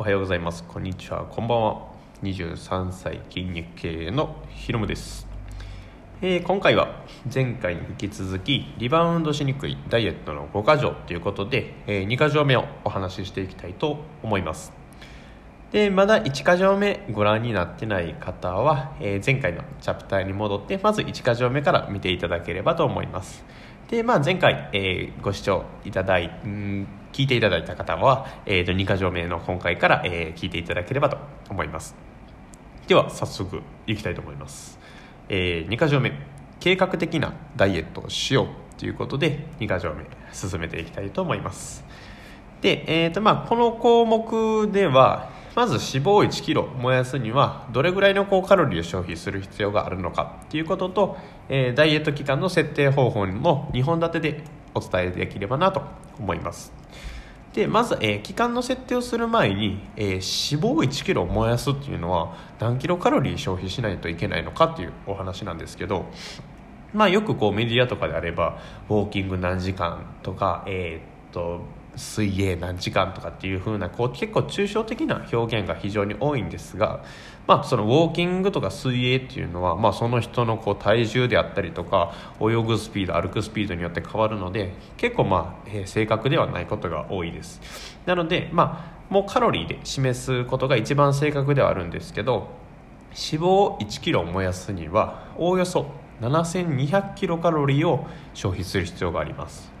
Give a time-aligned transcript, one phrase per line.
[0.00, 0.64] おはようございます。
[0.64, 1.26] こんにちは。
[1.26, 1.82] こんばんは。
[2.22, 5.26] 23歳筋肉経営のひろむです、
[6.22, 14.72] えー今回は前回に引き続きリバウンドしにくいダイエットの5箇条ということで、え2箇条目をお話ししていきたいと思います。
[15.70, 23.44] でまだ1箇条目ご覧になってない方は、えー前回のチャプターに戻ってまず1箇条目から見ていただければと思います。
[23.90, 31.94] で、まあ、前回、えーご視聴いただいん聞いていただいた方は、えーと2箇条目の今回から、えー聞いていただければと思います。
[32.86, 34.78] では早速いきたいと思います、
[35.28, 36.12] え2箇条目
[36.58, 41.84] 計画的なダイエットをしようということで2箇条目進めていきたいと思います。
[42.60, 51.16] で、えーとまあ、この項目ではまず脂肪を1キロ燃やすにはどれぐらいの高カロリーを消費する必要があるのかっていうことと、
[51.48, 55.82] えーダイエット期間の設定方法も2本立てでお伝えできればなと
[56.18, 56.72] 思います。
[57.52, 66.06] でまず、えー期間の設定をする前に、えー脂肪を1キロ燃やすっていうのは何キロカロリー消費しないといけないのかっていうお話なんですけど
[66.92, 68.58] まあ、よくこうメディアとかであれば
[68.88, 71.60] ウォーキング何時間とか、えーっと
[71.96, 77.04] 水泳何時間とかっていう風なこう結構抽象的な表現が非常に多いんですが、
[77.46, 87.60] まあ、そのウォーキングとか水泳っていうのは、まあ、その人のこう体重であったりとか泳ぐスピード歩くスピードによって変わるので結構まあ、え正確ではないことが多いです。
[88.06, 92.48] なのでまあもうカロリーで示すことが一番正確ではあるんですけど
[93.10, 99.79] 脂肪を1キロ燃やすにはおおよそ7200キロカロリーを消費する必要があります。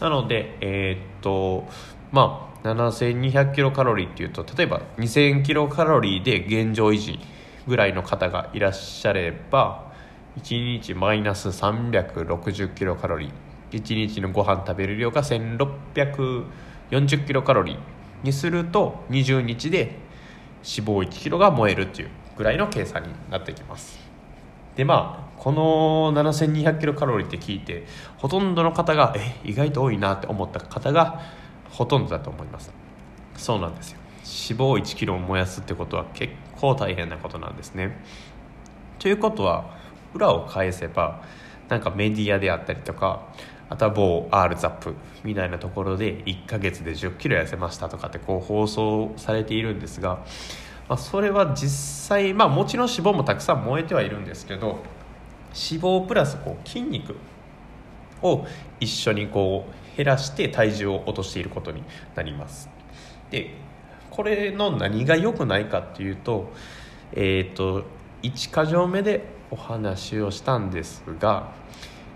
[0.00, 1.66] なのでえーっと
[2.12, 7.18] まあ7200キロカロリーっていうと例えば2000キロカロリーで現状維持
[7.66, 9.92] ぐらいの方がいらっしゃれば
[10.38, 13.32] 1日マイナス360キロカロリー。
[13.70, 17.78] 1日のご飯食べる量が1640キロカロリー
[18.22, 19.96] にすると20日で
[20.64, 24.07] 脂肪1キロが燃えるっていうぐらいの計算になってきます。
[24.78, 27.84] でまあこの7200キロカロリーって聞いて
[28.16, 31.20] ほとんどの方がえ意外と多いなって思った方が
[31.68, 32.72] ほとんどだと思います。
[33.36, 33.98] そうなんですよ。
[34.18, 37.98] 脂肪1キロを燃やすってことは結構大変なことなんですね。
[39.00, 39.76] ということは
[40.14, 41.24] 裏を返せば
[41.68, 43.26] なんかメディアであったりとか
[43.68, 50.24] あとは某 R ザップみたいなところで1ヶ月で1 0キロ痩せましたとかってこう放送されているんですが、
[50.88, 54.82] まあ、それは実際、まあ、もちろん脂肪もたくさん燃えてはいるんですけど
[55.48, 57.16] 脂肪プラスこう筋肉
[58.22, 58.46] を
[58.80, 61.82] 一緒にこう減らして体重を落としていることに
[62.14, 62.68] なります。
[63.30, 63.54] で
[64.10, 66.50] これの何が良くないかっていうと
[67.12, 67.84] えっ、と
[68.22, 71.52] 1箇条目でお話をしたんですが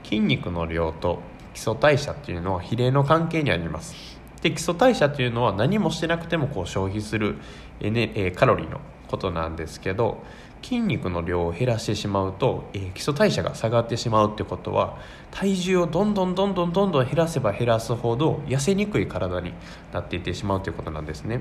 [0.03, 1.21] 筋肉の量と
[1.55, 3.95] 基礎代謝っていうのは比例の関係にあります。
[4.43, 7.37] で基礎代謝っていうのは何もしてなくてもこう消費する
[7.83, 10.23] エネ、えカロリーのことなんですけど
[10.63, 14.99] 筋肉の量を減らしてしまうと、えー基礎代謝が下がってしまうってことは
[15.31, 19.53] 体重をどんどんどんどんどんどん減らせば減らすほど痩せにくい体に
[19.93, 21.41] なっていってしまうということなんですね。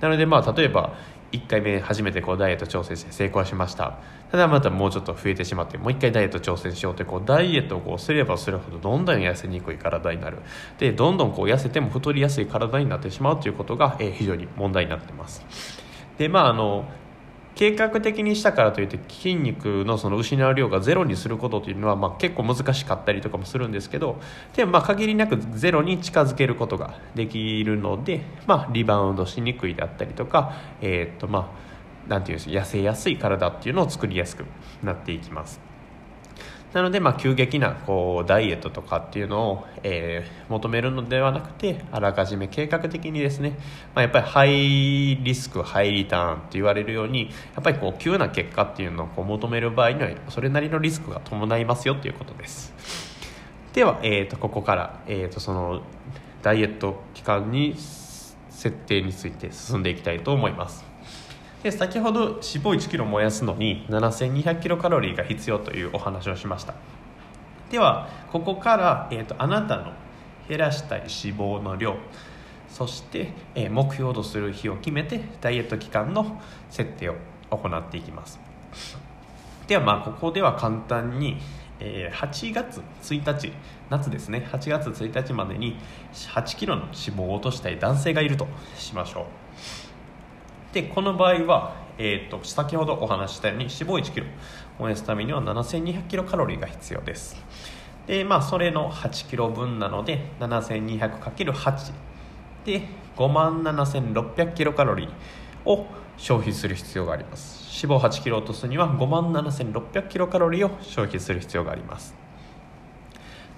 [0.00, 0.94] なのでまあ例えば
[1.32, 3.98] 1回目初めてこうダイエット挑戦して成功しました。
[4.30, 10.38] ただまたもうちょっと増えてしまってもう1回ダイエット挑戦しようってこうダイエットをこうすればするほどどんどん痩せにくい体になる。
[10.78, 15.44] でどんどんこう痩せても太りやすい体になってしまうということが、えー非常に問題になってます。
[16.18, 16.84] でまああの
[17.54, 24.20] 計画的にしたからといって筋肉のその失う量がゼロにすることというのはまあ結構難しかったりとかもするんですけど
[24.54, 31.52] でもまあ限りなくゼロに近づけることができるので、まあ、リバウンドしにくいだったりとか、えっとま
[32.06, 34.44] あ、なんていうんです痩せやすい体っていうのを作りやすく
[34.82, 35.71] なっていきます。
[36.72, 43.58] なので、まあ、急激なこうダイエットとかっていうのを、えー求めるのではなくてあらかじめ計画的にですね、
[43.94, 52.72] まあ、やっぱりハイリスクハイリターンって言われるようにやっぱりこう急な結果っていうのをこう求める場合にはそれなりのリスクが伴いますよっていうことです。
[53.72, 55.82] では、えー、とここから、えー、とその
[56.42, 57.74] ダイエット期間に
[58.50, 60.91] 設定について進んでいきたいと思います。
[61.62, 66.74] で先ほど脂肪1キロ燃やすのに7200キロカロリーが必要というお話をしました。
[67.70, 69.92] ではここから、えー、とあなたの
[70.48, 71.96] 減らしたい脂肪の量
[72.68, 77.16] そして、えー目標とする日を決めてダイエット期間の設定を
[77.50, 78.40] 行っていきます。
[79.66, 81.36] ではまあここでは簡単に、
[81.80, 83.52] えー8月1日
[83.88, 84.48] 夏ですね。
[84.50, 85.76] 8月1日までに
[86.12, 89.91] 8キロの脂肪を落としたい男性がいるとしましょう。
[90.72, 94.26] でこの場合は、えー、と先ほどお話したように脂肪1キロ。
[94.78, 97.36] 燃やすためには7200キロカロリーが必要です。
[98.06, 101.92] でまあそれの8キロ分なので 7200×8
[102.64, 102.82] で
[103.16, 105.86] 5万7600キロカロリーを
[106.16, 107.62] 消費する必要があります。
[107.86, 112.14] 脂肪8キロ落とすには5万7600キロカロリーを消費する必要があります。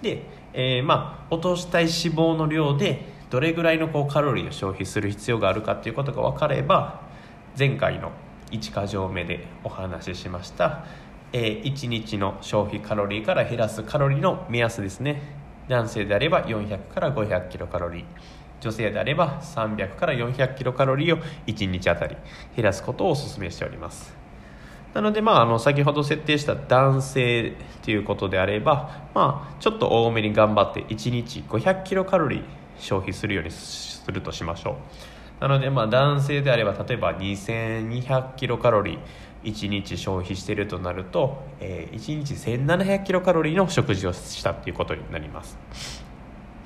[0.02, 0.22] で、
[0.52, 7.03] えー、まあ落としたい脂肪の量でどれぐらいのこうカロリーを消費する必要があるかっていうことが分かれば
[7.56, 8.10] 前回の
[8.50, 10.84] 1か条目でお話ししました、
[11.32, 15.22] えー、1日の消費カロリーから減らすカロリーの目安ですね。
[15.68, 18.04] 男性であれば400から500キロカロリー。
[18.60, 22.16] 女性であれば300から400キロカロリーを1日あたり
[22.56, 24.16] 減らすことをお勧めしております。
[24.92, 27.52] なので、まあ、あの先ほど設定した男性
[27.82, 32.42] ということであれば、まあ、ちょっと多めに頑張って1日500キロカロリー
[32.78, 35.13] 消費するようにするとしましょう。
[35.44, 45.58] なので、まあ、男性であれば例えば2200キロカロリー1日消費しているとなると、えー、1日1700キロカロリーの食事をしたということになります。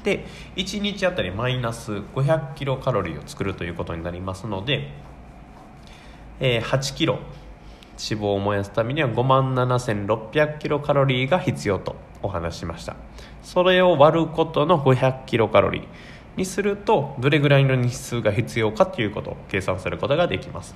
[0.04, 4.92] で1日あたりマイナス500キロカロリーを作るということになりますので、
[6.38, 7.14] えー、8キロ
[7.98, 12.94] 脂肪を燃やすためには5万7600キロカロリーが必要とお話ししました。
[13.42, 16.17] それを割ることの500キロカロリー。
[16.38, 20.74] にするとどれぐらいの日数が必要かということを計算することができます、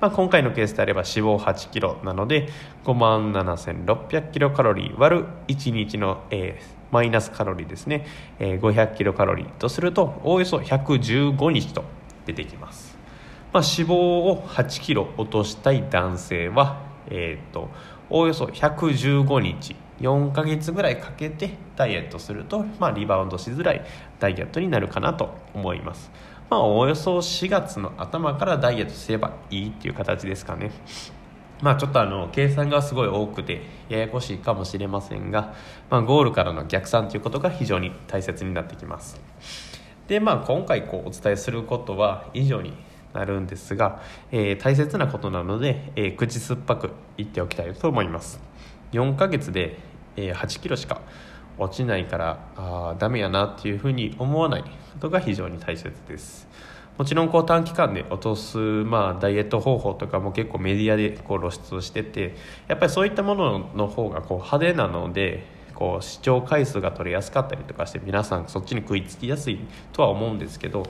[0.00, 2.48] まあ、今回のケースであれば脂肪8キロなので
[2.84, 8.06] 5万7600キロカロリー割る1日の、えー、マイナスカロリーですね、
[8.38, 11.84] えー、500キロカロリーとするとおおよそ115日と
[12.26, 12.98] 出てきます、
[13.52, 17.70] まあ、脂肪を8キロ落としたい男性は、えーと、
[18.10, 23.84] おおよそ115日4ヶ月ぐらいかけてダイエットすると、まあ、リバウンドしづらい
[24.18, 26.10] ダイエットになるかなと思います。
[26.50, 30.72] まあ、おおよそ4月の頭からダイエットすればいいっていう形ですかね。
[31.62, 35.54] まあちょっとあの計算がすごい多くてややこしいかもしれませんが、
[35.88, 39.20] まあ、ゴールからの逆算ということが非常に大切になってきます。
[40.08, 42.74] でまあ今回こうお伝えすることは以上に
[43.14, 44.02] なるんですが、
[44.32, 48.40] えー、大切なことなので、えー、口酸っぱく言っておきたいと思います。
[48.94, 49.76] 4ヶ月で、
[50.16, 51.02] 8キロしか
[51.58, 54.68] 落ちないからあダメやなっていうふうに思わないこ
[55.00, 56.48] とが非常に大切です。
[56.96, 62.36] もちろんこう短期間で落とす、まあ、ダイエット方法とかも結構メディアでこう露出してて
[62.68, 65.44] やっぱりそういったものの方がこう派手なので
[65.74, 69.58] こう視聴回数が取れやすかったりとかして皆さんそっちに食いつきやすい
[69.92, 70.86] とは思うんですけど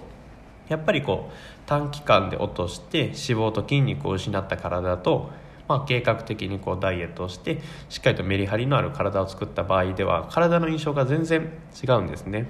[0.69, 1.33] やっぱりこう
[1.65, 5.31] 短期間で落として脂肪と筋肉を失った体と
[5.69, 11.50] まあ、計画的にこうダイエットをしてしっかりとメリハリのある体を作った場合では体の印象が全然
[11.82, 12.46] 違うんですね。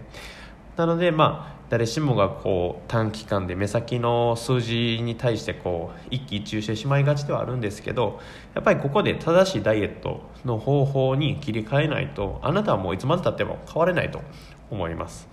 [0.76, 8.20] なのでまあ誰しもがこう短期間で目先の数字に対してこう一喜一憂してしまいがちではあるんですけど
[8.54, 14.20] やっぱりここで正しいダイエットの方法に切り替えないとあなたはもういつまでたっても変われないと
[14.70, 15.28] 思います。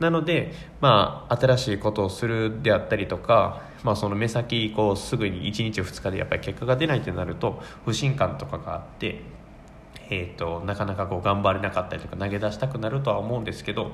[0.00, 9.20] なので、まあ、新しいことをするであったりとか、まあ、その目先こうすぐに1日2日でやっぱり結果が出ないってなると不信感とかがあって、
[10.10, 13.92] えーと、なかなかこう頑張れなかったりとか投げ出したくなるとは思うんですけど、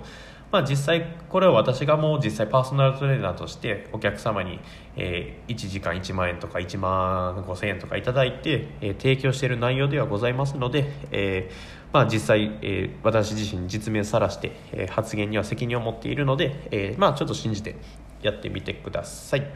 [0.53, 4.61] まあ、実際これは私がもう実際パーソナルトレーナーとしてお客様に、
[4.97, 17.77] えー、1時間1万円とか1万5000円とかいただいて、えー、提供している内容ではございますので、えーまあ、実際、えー、私自身実名さらして、えー、発言には責任を持っているので、えー、まあ、ちょっと信じて
[18.25, 19.47] やってみてください。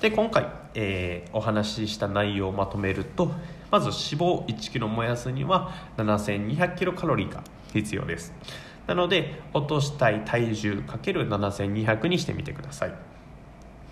[0.00, 3.30] で今回、えー、お話しした内容をまとめると
[3.70, 8.32] まず脂肪 1kg 燃やすには 7200kcal が必要です。
[8.86, 12.94] なので落としたい体重 ×7200 にしてみてください。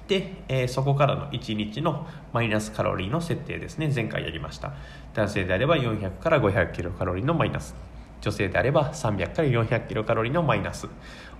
[0.08, 3.92] で、えー、そこからの1日のマイナスカロリーの設定ですね。
[3.94, 4.72] 前回やりました。
[5.12, 7.76] 男性であれば400から500キロカロリーのマイナス。
[8.22, 10.88] 女性であれば300から400キロカロリーのマイナス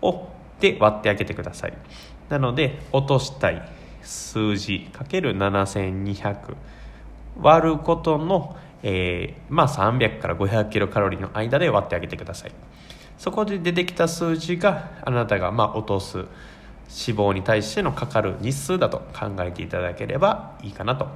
[0.03, 0.29] を
[0.61, 1.73] で割ってあげてください。
[2.29, 3.63] なので落としたい
[4.03, 6.57] 数字かける7200
[7.41, 12.53] 割ることの、えー、まあ、300から500キロカロリーの間で割ってあげてください。
[13.17, 16.29] そこで出てきた数字があなたがまあ落とす脂
[16.89, 21.09] 肪に対してのかかる日数だと考えていただければいいかなと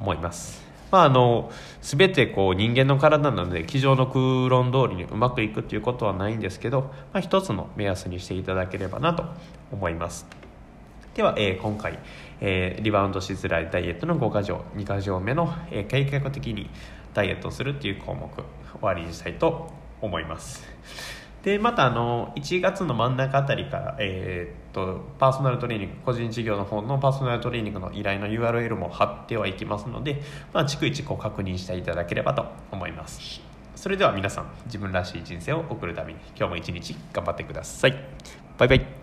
[0.00, 0.62] 思います。
[0.90, 1.50] まあ、あの
[1.80, 9.24] 全てこう人間の体なので机上の空論通りにうまくいくということはないんですけど、まあ、一つの目安にしていただければなと
[9.72, 10.41] 思います。
[11.14, 11.98] では、えー、今回、
[12.40, 16.70] えー、リバウンドしづらいダイエットの5か条2か条目の、えー、計画的に
[17.12, 18.44] ダイエットするっていう項目終
[18.80, 20.62] わりにしたいと思います。
[21.42, 33.40] でまたあの1月の真ん中あたりから、えー、っとパーソナルトレーニング個人事業の方のパーソナルトレーニングの依頼の URL も貼ってはいきますので、まあ、逐一こう確認していただければと思います。
[33.74, 37.92] それでは皆さん自分らしい人生を送るために今日も一日頑張ってください。
[38.56, 39.01] バイバイ。